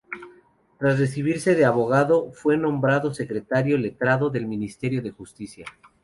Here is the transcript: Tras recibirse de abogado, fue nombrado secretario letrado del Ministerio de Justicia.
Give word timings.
Tras 0.79 0.97
recibirse 0.97 1.53
de 1.53 1.63
abogado, 1.63 2.31
fue 2.33 2.57
nombrado 2.57 3.13
secretario 3.13 3.77
letrado 3.77 4.31
del 4.31 4.47
Ministerio 4.47 5.03
de 5.03 5.11
Justicia. 5.11 5.63